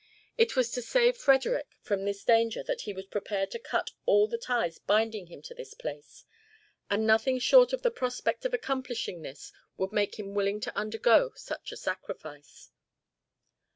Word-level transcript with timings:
It 0.35 0.55
was 0.55 0.71
to 0.71 0.81
save 0.81 1.15
Frederick 1.15 1.67
from 1.79 2.03
this 2.05 2.23
danger 2.23 2.63
that 2.63 2.81
he 2.81 2.91
was 2.91 3.05
prepared 3.05 3.51
to 3.51 3.59
cut 3.59 3.91
all 4.07 4.27
the 4.27 4.39
ties 4.39 4.79
binding 4.79 5.27
him 5.27 5.43
to 5.43 5.53
this 5.53 5.75
place, 5.75 6.25
and 6.89 7.05
nothing 7.05 7.37
short 7.37 7.71
of 7.71 7.83
the 7.83 7.91
prospect 7.91 8.43
of 8.43 8.51
accomplishing 8.55 9.21
this 9.21 9.53
would 9.77 9.91
make 9.93 10.17
him 10.17 10.33
willing 10.33 10.59
to 10.61 10.75
undergo 10.75 11.33
such 11.35 11.71
a 11.71 11.77
sacrifice. 11.77 12.71